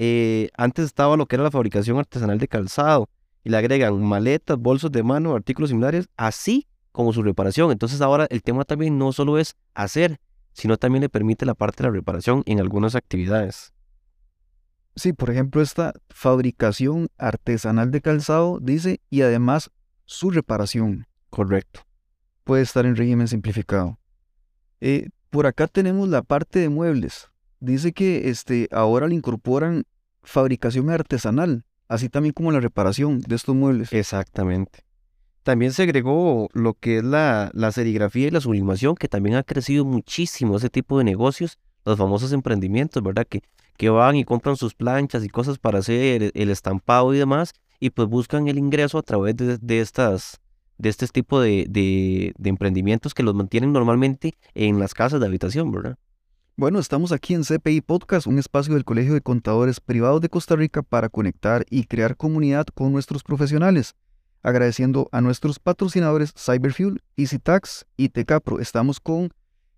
eh, 0.03 0.49
antes 0.57 0.85
estaba 0.85 1.15
lo 1.15 1.27
que 1.27 1.35
era 1.35 1.43
la 1.43 1.51
fabricación 1.51 1.99
artesanal 1.99 2.39
de 2.39 2.47
calzado 2.47 3.07
y 3.43 3.51
le 3.51 3.57
agregan 3.57 4.03
maletas, 4.03 4.57
bolsos 4.57 4.91
de 4.91 5.03
mano, 5.03 5.35
artículos 5.35 5.69
similares, 5.69 6.09
así 6.17 6.67
como 6.91 7.13
su 7.13 7.21
reparación. 7.21 7.71
Entonces 7.71 8.01
ahora 8.01 8.25
el 8.31 8.41
tema 8.41 8.63
también 8.65 8.97
no 8.97 9.13
solo 9.13 9.37
es 9.37 9.55
hacer, 9.75 10.19
sino 10.53 10.77
también 10.77 11.03
le 11.03 11.09
permite 11.09 11.45
la 11.45 11.53
parte 11.53 11.83
de 11.83 11.89
la 11.89 11.93
reparación 11.93 12.41
en 12.47 12.59
algunas 12.59 12.95
actividades. 12.95 13.73
Sí, 14.95 15.13
por 15.13 15.29
ejemplo, 15.29 15.61
esta 15.61 15.93
fabricación 16.09 17.09
artesanal 17.19 17.91
de 17.91 18.01
calzado 18.01 18.57
dice 18.59 19.01
y 19.11 19.21
además 19.21 19.69
su 20.05 20.31
reparación 20.31 21.05
Correcto. 21.29 21.81
puede 22.43 22.63
estar 22.63 22.87
en 22.87 22.95
régimen 22.95 23.27
simplificado. 23.27 23.99
Eh, 24.79 25.09
por 25.29 25.45
acá 25.45 25.67
tenemos 25.67 26.09
la 26.09 26.23
parte 26.23 26.57
de 26.57 26.69
muebles. 26.69 27.30
Dice 27.61 27.93
que 27.93 28.29
este, 28.29 28.67
ahora 28.71 29.07
le 29.07 29.13
incorporan 29.13 29.83
fabricación 30.23 30.89
artesanal, 30.89 31.63
así 31.87 32.09
también 32.09 32.33
como 32.33 32.51
la 32.51 32.59
reparación 32.59 33.21
de 33.21 33.35
estos 33.35 33.55
muebles. 33.55 33.93
Exactamente. 33.93 34.83
También 35.43 35.71
se 35.71 35.83
agregó 35.83 36.49
lo 36.53 36.73
que 36.73 36.97
es 36.97 37.03
la, 37.03 37.51
la 37.53 37.71
serigrafía 37.71 38.27
y 38.27 38.31
la 38.31 38.41
sublimación, 38.41 38.95
que 38.95 39.07
también 39.07 39.35
ha 39.35 39.43
crecido 39.43 39.85
muchísimo 39.85 40.57
ese 40.57 40.71
tipo 40.71 40.97
de 40.97 41.03
negocios, 41.03 41.59
los 41.85 41.99
famosos 41.99 42.33
emprendimientos, 42.33 43.01
¿verdad? 43.03 43.27
Que, 43.29 43.43
que 43.77 43.89
van 43.91 44.15
y 44.15 44.25
compran 44.25 44.57
sus 44.57 44.73
planchas 44.73 45.23
y 45.23 45.29
cosas 45.29 45.59
para 45.59 45.79
hacer 45.79 46.31
el, 46.33 46.49
estampado 46.49 47.13
y 47.13 47.19
demás, 47.19 47.53
y 47.79 47.91
pues 47.91 48.07
buscan 48.07 48.47
el 48.47 48.57
ingreso 48.57 48.97
a 48.97 49.03
través 49.03 49.35
de, 49.37 49.59
de 49.59 49.81
estas, 49.81 50.41
de 50.79 50.89
este 50.89 51.05
tipo 51.07 51.39
de, 51.39 51.67
de, 51.69 52.33
de 52.39 52.49
emprendimientos 52.49 53.13
que 53.13 53.21
los 53.21 53.35
mantienen 53.35 53.71
normalmente 53.71 54.33
en 54.55 54.79
las 54.79 54.95
casas 54.95 55.19
de 55.19 55.27
habitación, 55.27 55.71
¿verdad? 55.71 55.97
Bueno, 56.57 56.79
estamos 56.79 57.13
aquí 57.13 57.33
en 57.33 57.43
CPI 57.43 57.81
Podcast, 57.81 58.27
un 58.27 58.37
espacio 58.37 58.73
del 58.73 58.83
Colegio 58.83 59.13
de 59.13 59.21
Contadores 59.21 59.79
Privados 59.79 60.19
de 60.21 60.29
Costa 60.29 60.55
Rica 60.55 60.83
para 60.83 61.07
conectar 61.07 61.65
y 61.69 61.85
crear 61.85 62.17
comunidad 62.17 62.65
con 62.73 62.91
nuestros 62.91 63.23
profesionales. 63.23 63.95
Agradeciendo 64.43 65.07
a 65.13 65.21
nuestros 65.21 65.59
patrocinadores 65.59 66.33
Cyberfuel, 66.37 67.01
EasyTax 67.15 67.85
y 67.95 68.09
Tecapro. 68.09 68.59
Estamos 68.59 68.99
con 68.99 69.31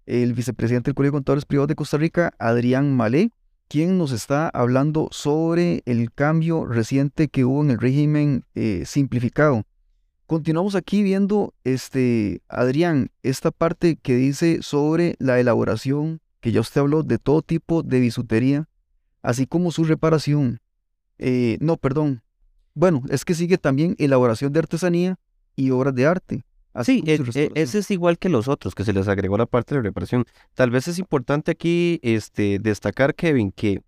el 0.07 0.33
vicepresidente 0.33 0.89
del 0.89 0.95
Colegio 0.95 1.11
de 1.11 1.17
Contadores 1.17 1.45
Privados 1.45 1.67
de 1.67 1.75
Costa 1.75 1.97
Rica, 1.97 2.33
Adrián 2.39 2.95
Malé, 2.97 3.29
quien 3.67 3.97
nos 3.99 4.11
está 4.11 4.49
hablando 4.49 5.09
sobre 5.11 5.83
el 5.85 6.11
cambio 6.11 6.65
reciente 6.65 7.27
que 7.27 7.45
hubo 7.45 7.63
en 7.63 7.69
el 7.69 7.79
régimen 7.79 8.45
eh, 8.55 8.83
simplificado. 8.85 9.63
Continuamos 10.25 10.73
aquí 10.73 11.03
viendo, 11.03 11.53
este, 11.63 12.41
Adrián, 12.47 13.11
esta 13.21 13.51
parte 13.51 13.95
que 13.95 14.15
dice 14.15 14.63
sobre 14.63 15.15
la 15.19 15.39
elaboración, 15.39 16.19
que 16.43 16.51
ya 16.51 16.59
usted 16.59 16.81
habló, 16.81 17.03
de 17.03 17.19
todo 17.19 17.41
tipo 17.41 17.83
de 17.83 18.01
bisutería, 18.01 18.67
así 19.21 19.47
como 19.47 19.71
su 19.71 19.85
reparación. 19.85 20.59
Eh, 21.17 21.57
no, 21.61 21.77
perdón. 21.77 22.21
Bueno, 22.73 23.01
es 23.09 23.23
que 23.23 23.33
sigue 23.33 23.57
también 23.57 23.95
elaboración 23.97 24.51
de 24.51 24.59
artesanía 24.59 25.15
y 25.55 25.71
obras 25.71 25.95
de 25.95 26.05
arte. 26.05 26.43
así 26.73 27.01
Sí, 27.01 27.03
e- 27.09 27.39
e- 27.39 27.51
ese 27.55 27.79
es 27.79 27.89
igual 27.91 28.19
que 28.19 28.27
los 28.27 28.49
otros, 28.49 28.75
que 28.75 28.83
se 28.83 28.91
les 28.91 29.07
agregó 29.07 29.37
la 29.37 29.45
parte 29.45 29.75
de 29.75 29.83
reparación. 29.83 30.25
Tal 30.53 30.69
vez 30.69 30.89
es 30.89 30.99
importante 30.99 31.51
aquí 31.51 32.01
este, 32.03 32.59
destacar, 32.59 33.15
Kevin, 33.15 33.53
que 33.53 33.79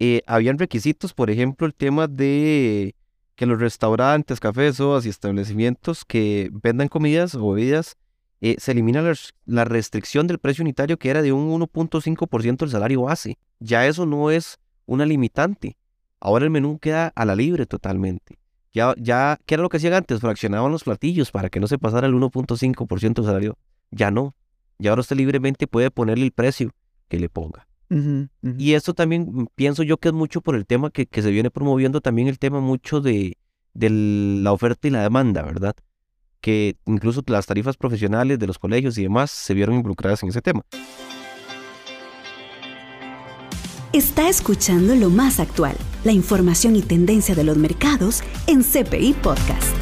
eh, 0.00 0.22
habían 0.26 0.58
requisitos, 0.58 1.14
por 1.14 1.30
ejemplo, 1.30 1.64
el 1.64 1.74
tema 1.74 2.08
de 2.08 2.96
que 3.36 3.46
los 3.46 3.60
restaurantes, 3.60 4.40
cafés, 4.40 4.78
sodas 4.78 5.06
y 5.06 5.10
establecimientos 5.10 6.04
que 6.04 6.50
vendan 6.52 6.88
comidas 6.88 7.36
o 7.36 7.52
bebidas, 7.52 7.96
eh, 8.40 8.56
se 8.58 8.72
elimina 8.72 9.02
la, 9.02 9.08
res- 9.10 9.34
la 9.46 9.64
restricción 9.64 10.26
del 10.26 10.38
precio 10.38 10.62
unitario 10.62 10.98
que 10.98 11.10
era 11.10 11.22
de 11.22 11.32
un 11.32 11.50
1.5% 11.50 12.56
del 12.58 12.70
salario 12.70 13.02
base. 13.02 13.38
Ya 13.60 13.86
eso 13.86 14.06
no 14.06 14.30
es 14.30 14.58
una 14.86 15.06
limitante. 15.06 15.76
Ahora 16.20 16.44
el 16.44 16.50
menú 16.50 16.78
queda 16.78 17.12
a 17.14 17.24
la 17.24 17.34
libre 17.36 17.66
totalmente. 17.66 18.38
Ya, 18.72 18.94
ya, 18.98 19.38
¿qué 19.46 19.54
era 19.54 19.62
lo 19.62 19.68
que 19.68 19.76
hacían 19.76 19.92
antes? 19.94 20.20
Fraccionaban 20.20 20.72
los 20.72 20.84
platillos 20.84 21.30
para 21.30 21.48
que 21.48 21.60
no 21.60 21.66
se 21.68 21.78
pasara 21.78 22.06
el 22.06 22.14
1.5% 22.14 23.14
del 23.22 23.24
salario. 23.24 23.58
Ya 23.90 24.10
no. 24.10 24.34
Y 24.78 24.88
ahora 24.88 25.00
usted 25.02 25.16
libremente 25.16 25.66
puede 25.66 25.90
ponerle 25.90 26.24
el 26.24 26.32
precio 26.32 26.72
que 27.08 27.20
le 27.20 27.28
ponga. 27.28 27.68
Y 28.58 28.72
esto 28.74 28.92
también 28.94 29.46
pienso 29.54 29.84
yo 29.84 29.98
que 29.98 30.08
es 30.08 30.14
mucho 30.14 30.40
por 30.40 30.56
el 30.56 30.66
tema 30.66 30.90
que, 30.90 31.06
que 31.06 31.22
se 31.22 31.30
viene 31.30 31.50
promoviendo 31.50 32.00
también 32.00 32.26
el 32.26 32.38
tema 32.40 32.58
mucho 32.60 33.00
de, 33.00 33.36
de 33.74 33.90
la 33.90 34.52
oferta 34.52 34.88
y 34.88 34.90
la 34.90 35.02
demanda, 35.02 35.42
¿verdad? 35.42 35.76
Que 36.44 36.76
incluso 36.84 37.22
las 37.28 37.46
tarifas 37.46 37.78
profesionales 37.78 38.38
de 38.38 38.46
los 38.46 38.58
colegios 38.58 38.98
y 38.98 39.02
demás 39.04 39.30
se 39.30 39.54
vieron 39.54 39.76
involucradas 39.76 40.22
en 40.22 40.28
ese 40.28 40.42
tema. 40.42 40.60
Está 43.94 44.28
escuchando 44.28 44.94
lo 44.94 45.08
más 45.08 45.40
actual, 45.40 45.74
la 46.04 46.12
información 46.12 46.76
y 46.76 46.82
tendencia 46.82 47.34
de 47.34 47.44
los 47.44 47.56
mercados 47.56 48.22
en 48.46 48.62
CPI 48.62 49.14
Podcast. 49.22 49.74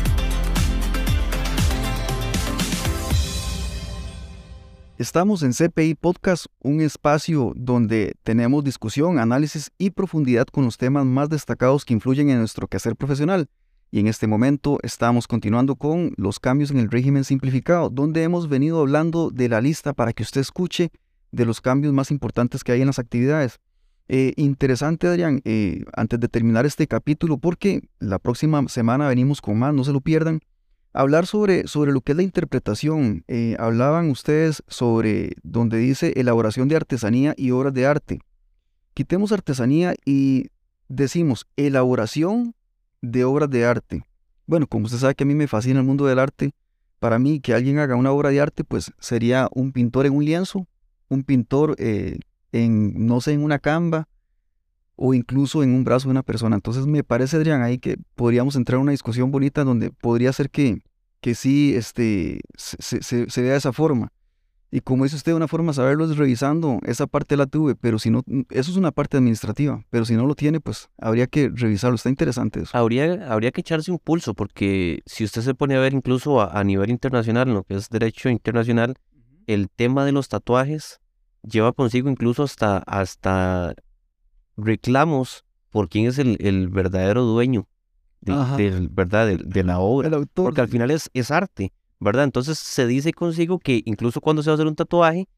Estamos 4.99 5.43
en 5.43 5.55
CPI 5.55 5.97
Podcast, 5.97 6.47
un 6.61 6.81
espacio 6.81 7.55
donde 7.57 8.15
tenemos 8.23 8.63
discusión, 8.63 9.19
análisis 9.19 9.73
y 9.79 9.91
profundidad 9.91 10.47
con 10.47 10.65
los 10.67 10.79
temas 10.79 11.07
más 11.07 11.29
destacados 11.29 11.85
que 11.85 11.95
influyen 11.95 12.31
en 12.31 12.39
nuestro 12.39 12.69
quehacer 12.69 12.95
profesional. 12.95 13.49
Y 13.95 14.01
en 14.01 14.07
este 14.07 14.27
momento 14.27 14.79
estamos 14.83 15.29
continuando 15.29 15.77
con 15.77 16.15
los 16.17 16.41
cambios 16.41 16.71
en 16.71 16.79
el 16.79 16.91
régimen 16.91 17.25
simplificado, 17.25 17.91
donde 17.91 18.23
hemos 18.23 18.49
venido 18.49 18.81
hablando 18.81 19.31
de 19.31 19.51
la 19.51 19.61
lista 19.61 19.93
para 19.93 20.15
que 20.15 20.23
usted 20.23 20.41
escuche 20.41 20.91
de 21.31 21.45
los 21.45 21.61
cambios 21.61 21.93
más 21.93 22.11
importantes 22.11 22.65
que 22.65 22.73
hay 22.73 22.81
en 22.81 22.87
las 22.87 22.99
actividades. 22.99 23.61
Eh, 24.09 24.33
interesante, 24.37 25.09
Adrián, 25.09 25.43
eh, 25.45 25.85
antes 25.93 26.19
de 26.19 26.29
terminar 26.29 26.65
este 26.65 26.87
capítulo, 26.87 27.37
porque 27.37 27.83
la 27.99 28.19
próxima 28.19 28.67
semana 28.69 29.09
venimos 29.09 29.43
con 29.43 29.59
más, 29.59 29.75
no 29.75 29.85
se 29.85 29.93
lo 29.93 30.01
pierdan 30.01 30.41
hablar 30.95 31.27
sobre, 31.27 31.69
sobre 31.69 31.93
lo 31.93 32.01
que 32.01 32.13
es 32.13 32.17
la 32.17 32.23
interpretación. 32.23 33.25
Eh, 33.29 33.57
hablaban 33.59 34.09
ustedes 34.09 34.63
sobre 34.69 35.35
donde 35.43 35.77
dice 35.77 36.15
elaboración 36.17 36.67
de 36.69 36.77
artesanía 36.77 37.35
y 37.37 37.51
obras 37.51 37.75
de 37.75 37.85
arte. 37.85 38.21
Quitemos 38.95 39.33
artesanía 39.33 39.95
y 40.07 40.47
decimos 40.89 41.47
elaboración 41.57 42.55
de 43.03 43.25
obras 43.25 43.51
de 43.51 43.65
arte. 43.67 44.03
Bueno, 44.47 44.67
como 44.67 44.87
usted 44.87 44.99
sabe 44.99 45.15
que 45.15 45.25
a 45.25 45.27
mí 45.27 45.35
me 45.35 45.49
fascina 45.49 45.81
el 45.81 45.87
mundo 45.87 46.07
del 46.07 46.19
arte, 46.19 46.55
para 46.99 47.19
mí 47.19 47.41
que 47.41 47.55
alguien 47.55 47.79
haga 47.79 47.97
una 47.97 48.13
obra 48.13 48.31
de 48.31 48.41
arte, 48.41 48.65
pues 48.65 48.93
sería 48.99 49.49
un 49.53 49.73
pintor 49.73 50.07
en 50.07 50.15
un 50.15 50.25
lienzo, 50.25 50.67
un 51.09 51.25
pintor 51.25 51.75
eh, 51.79 52.19
en, 52.53 53.07
no 53.07 53.21
sé, 53.21 53.33
en 53.33 53.43
una 53.45 53.59
camba 53.59 54.09
o 54.97 55.15
incluso 55.15 55.63
en 55.63 55.75
un 55.75 55.85
brazo 55.85 56.09
de 56.09 56.13
una 56.13 56.23
persona. 56.23 56.57
Entonces 56.57 56.87
me 56.87 57.03
parece, 57.05 57.37
Adrián, 57.37 57.63
ahí 57.63 57.79
que 57.79 57.97
podríamos 58.15 58.57
entrar 58.57 58.77
en 58.77 58.83
una 58.83 58.93
discusión 58.93 59.31
bonita 59.31 59.65
donde 59.65 59.91
podría 59.91 60.33
ser 60.33 60.51
que, 60.51 60.79
que 61.21 61.35
sí 61.35 61.75
este, 61.75 62.41
se, 62.57 63.03
se- 63.03 63.29
se- 63.31 63.43
vea 63.43 63.53
de 63.53 63.59
esa 63.59 63.73
forma. 63.73 64.13
Y 64.75 64.81
como 64.81 65.05
dice 65.05 65.17
usted, 65.17 65.35
una 65.35 65.49
forma 65.49 65.73
de 65.73 65.75
saberlo 65.77 66.07
es 66.11 66.17
revisando, 66.17 66.79
esa 66.87 67.07
parte 67.07 67.37
la 67.37 67.45
tuve, 67.45 67.75
pero 67.75 67.99
si 67.99 68.09
no, 68.09 68.23
eso 68.49 68.71
es 68.71 68.77
una 68.79 68.91
parte 68.91 69.19
administrativa, 69.19 69.85
pero 69.91 70.07
si 70.07 70.15
no 70.15 70.27
lo 70.27 70.35
tiene, 70.35 70.61
pues 70.61 70.89
habría 70.97 71.27
que 71.27 71.51
revisarlo, 71.55 71.97
está 71.97 72.09
interesante 72.09 72.61
eso. 72.63 72.75
Habría, 72.77 73.31
habría 73.31 73.51
que 73.51 73.61
echarse 73.61 73.91
un 73.93 73.99
pulso 73.99 74.33
porque 74.33 75.03
si 75.05 75.25
usted 75.25 75.43
se 75.43 75.55
pone 75.55 75.77
a 75.77 75.81
ver 75.81 75.93
incluso 75.93 76.41
a, 76.41 76.59
a 76.59 76.65
nivel 76.65 76.89
internacional, 76.89 77.49
en 77.49 77.55
lo 77.55 77.65
que 77.65 77.75
es 77.75 77.91
derecho 77.91 78.31
internacional, 78.31 78.95
el 79.47 79.69
tema 79.69 80.07
de 80.07 80.13
los 80.13 80.29
tatuajes 80.31 81.01
lleva 81.43 81.75
consigo 81.75 82.09
incluso 82.09 82.43
hasta, 82.43 82.79
hasta 82.79 83.75
reclamos 84.57 85.45
por 85.71 85.89
quién 85.89 86.07
es 86.07 86.19
el, 86.19 86.37
el 86.41 86.69
verdadero 86.69 87.23
dueño 87.25 87.69
de, 88.21 88.33
del- 88.57 88.89
¿verdad? 88.89 89.27
de, 89.27 89.37
de 89.39 89.65
la 89.65 89.81
obra. 89.81 90.09
El 90.09 90.15
autor. 90.15 90.45
Porque 90.47 90.61
al 90.61 90.69
final 90.69 90.91
es, 90.91 91.11
es 91.13 91.31
arte. 91.31 91.73
¿Verdad? 92.03 92.25
Entonces 92.25 92.59
se 92.59 92.87
dice 92.87 93.13
consigo 93.13 93.59
que 93.59 93.83
incluso 93.85 94.21
cuando 94.21 94.43
se 94.43 94.51
va 94.51 94.55
a 94.55 94.57
hacer 94.57 94.67
un 94.67 94.75
tatuaje, 94.75 95.29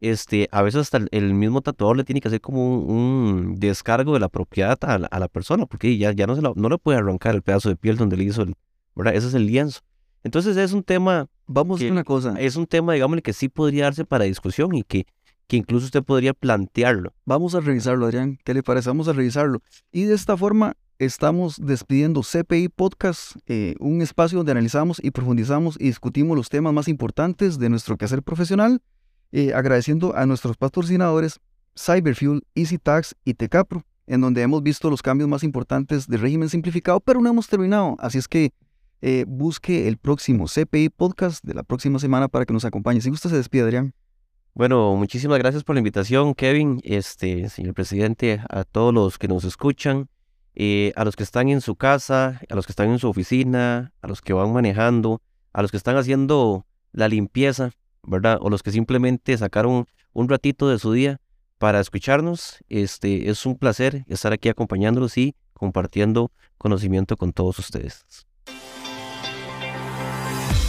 este, 0.00 0.48
a 0.50 0.62
veces 0.62 0.82
hasta 0.82 1.00
el, 1.10 1.34
mismo 1.34 1.60
tatuador 1.60 1.96
le 1.96 2.04
tiene 2.04 2.20
que 2.20 2.28
hacer 2.28 2.40
como 2.40 2.78
un, 2.78 3.56
descargo 3.58 4.14
de 4.14 4.20
la 4.20 4.28
propiedad 4.28 4.78
a 4.82 4.98
la, 4.98 5.28
persona, 5.28 5.66
porque 5.66 5.96
ya, 5.98 6.12
ya 6.12 6.26
no, 6.26 6.36
se 6.36 6.42
no 6.42 6.68
le 6.68 6.78
puede 6.78 6.98
arrancar 6.98 7.34
el 7.34 7.42
pedazo 7.42 7.68
de 7.68 7.76
piel 7.76 7.96
donde 7.96 8.16
le 8.16 8.24
hizo 8.24 8.42
el, 8.42 8.54
¿verdad? 8.94 9.14
Ese 9.14 9.28
es 9.28 9.34
el 9.34 9.46
lienzo. 9.46 9.80
Entonces 10.22 10.56
es 10.56 10.72
un 10.72 10.82
tema... 10.82 11.28
Vamos 11.46 11.82
a 11.82 11.86
una 11.86 12.04
cosa. 12.04 12.36
Es 12.38 12.56
un 12.56 12.66
tema, 12.66 12.92
digamos, 12.92 13.20
que 13.22 13.32
sí 13.32 13.48
podría 13.48 13.84
darse 13.84 14.04
para 14.04 14.24
discusión 14.24 14.74
y 14.74 14.84
que, 14.84 15.06
que 15.46 15.56
incluso 15.56 15.86
usted 15.86 16.02
podría 16.02 16.32
plantearlo. 16.34 17.12
Vamos 17.24 17.54
a 17.54 17.60
revisarlo, 17.60 18.06
Adrián. 18.06 18.38
¿Qué 18.44 18.54
le 18.54 18.62
parece? 18.62 18.90
Vamos 18.90 19.08
a 19.08 19.12
revisarlo. 19.12 19.60
Y 19.90 20.04
de 20.04 20.14
esta 20.14 20.36
forma 20.36 20.76
estamos 21.00 21.56
despidiendo 21.58 22.20
CPI 22.20 22.68
Podcast, 22.68 23.36
eh, 23.46 23.74
un 23.80 24.02
espacio 24.02 24.36
donde 24.36 24.52
analizamos 24.52 25.02
y 25.02 25.10
profundizamos 25.10 25.76
y 25.80 25.84
discutimos 25.84 26.36
los 26.36 26.50
temas 26.50 26.74
más 26.74 26.88
importantes 26.88 27.58
de 27.58 27.70
nuestro 27.70 27.96
quehacer 27.96 28.22
profesional, 28.22 28.82
eh, 29.32 29.54
agradeciendo 29.54 30.14
a 30.14 30.26
nuestros 30.26 30.58
patrocinadores 30.58 31.40
Cyberfuel, 31.74 32.42
EasyTax 32.54 33.16
y 33.24 33.32
Tecapro, 33.32 33.82
en 34.06 34.20
donde 34.20 34.42
hemos 34.42 34.62
visto 34.62 34.90
los 34.90 35.00
cambios 35.00 35.26
más 35.26 35.42
importantes 35.42 36.06
del 36.06 36.20
régimen 36.20 36.50
simplificado, 36.50 37.00
pero 37.00 37.22
no 37.22 37.30
hemos 37.30 37.48
terminado. 37.48 37.96
Así 37.98 38.18
es 38.18 38.28
que 38.28 38.52
eh, 39.00 39.24
busque 39.26 39.88
el 39.88 39.96
próximo 39.96 40.44
CPI 40.48 40.90
Podcast 40.90 41.42
de 41.42 41.54
la 41.54 41.62
próxima 41.62 41.98
semana 41.98 42.28
para 42.28 42.44
que 42.44 42.52
nos 42.52 42.66
acompañe. 42.66 43.00
Si 43.00 43.08
gusta, 43.08 43.30
se 43.30 43.36
despide, 43.36 43.62
Adrián. 43.62 43.94
Bueno, 44.52 44.94
muchísimas 44.96 45.38
gracias 45.38 45.64
por 45.64 45.76
la 45.76 45.80
invitación, 45.80 46.34
Kevin, 46.34 46.78
este, 46.84 47.48
señor 47.48 47.72
presidente, 47.72 48.42
a 48.50 48.64
todos 48.64 48.92
los 48.92 49.16
que 49.16 49.28
nos 49.28 49.44
escuchan. 49.44 50.10
Eh, 50.62 50.92
a 50.94 51.06
los 51.06 51.16
que 51.16 51.22
están 51.22 51.48
en 51.48 51.62
su 51.62 51.74
casa, 51.74 52.38
a 52.50 52.54
los 52.54 52.66
que 52.66 52.72
están 52.72 52.90
en 52.90 52.98
su 52.98 53.08
oficina, 53.08 53.94
a 54.02 54.06
los 54.06 54.20
que 54.20 54.34
van 54.34 54.52
manejando, 54.52 55.22
a 55.54 55.62
los 55.62 55.70
que 55.70 55.78
están 55.78 55.96
haciendo 55.96 56.66
la 56.92 57.08
limpieza, 57.08 57.70
¿verdad? 58.02 58.36
O 58.42 58.50
los 58.50 58.62
que 58.62 58.70
simplemente 58.70 59.38
sacaron 59.38 59.86
un 60.12 60.28
ratito 60.28 60.68
de 60.68 60.78
su 60.78 60.92
día 60.92 61.18
para 61.56 61.80
escucharnos. 61.80 62.58
Este 62.68 63.30
es 63.30 63.46
un 63.46 63.56
placer 63.56 64.04
estar 64.06 64.34
aquí 64.34 64.50
acompañándolos 64.50 65.16
y 65.16 65.34
compartiendo 65.54 66.30
conocimiento 66.58 67.16
con 67.16 67.32
todos 67.32 67.58
ustedes. 67.58 68.04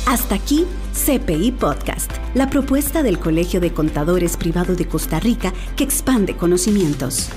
Hasta 0.08 0.36
aquí 0.36 0.66
CPI 0.94 1.52
Podcast, 1.52 2.14
la 2.34 2.50
propuesta 2.50 3.04
del 3.04 3.20
Colegio 3.20 3.60
de 3.60 3.74
Contadores 3.74 4.38
Privado 4.38 4.74
de 4.74 4.88
Costa 4.88 5.20
Rica 5.20 5.52
que 5.76 5.84
expande 5.84 6.38
conocimientos. 6.38 7.30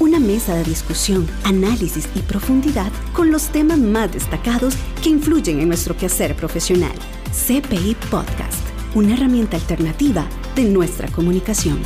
Una 0.00 0.18
mesa 0.18 0.54
de 0.54 0.64
discusión, 0.64 1.28
análisis 1.44 2.08
y 2.14 2.20
profundidad 2.20 2.90
con 3.12 3.30
los 3.30 3.50
temas 3.50 3.78
más 3.78 4.10
destacados 4.10 4.74
que 5.02 5.10
influyen 5.10 5.60
en 5.60 5.68
nuestro 5.68 5.94
quehacer 5.94 6.34
profesional. 6.34 6.94
CPI 7.30 7.96
Podcast, 8.10 8.66
una 8.94 9.12
herramienta 9.12 9.58
alternativa 9.58 10.26
de 10.56 10.64
nuestra 10.64 11.06
comunicación. 11.08 11.80